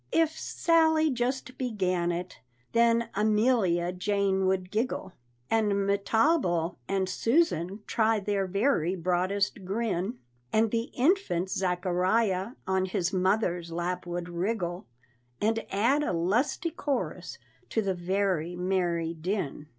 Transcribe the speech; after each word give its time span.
If 0.11 0.31
Sally 0.31 1.11
just 1.11 1.59
began 1.59 2.11
it, 2.11 2.39
then 2.71 3.09
Amelia 3.13 3.91
Jane 3.93 4.47
would 4.47 4.71
giggle, 4.71 5.13
And 5.47 5.73
Mehetable 5.85 6.77
and 6.87 7.07
Susan 7.07 7.81
try 7.85 8.19
their 8.19 8.47
very 8.47 8.95
broadest 8.95 9.63
grin; 9.63 10.17
And 10.51 10.71
the 10.71 10.89
infant 10.95 11.51
Zachariah 11.51 12.53
on 12.65 12.85
his 12.87 13.13
mother's 13.13 13.71
lap 13.71 14.07
would 14.07 14.27
wriggle, 14.27 14.87
And 15.39 15.63
add 15.69 16.01
a 16.01 16.13
lusty 16.13 16.71
chorus 16.71 17.37
to 17.69 17.83
the 17.83 17.93
very 17.93 18.55
merry 18.55 19.13
din. 19.13 19.67